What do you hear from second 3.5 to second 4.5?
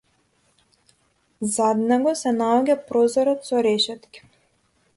со решетки.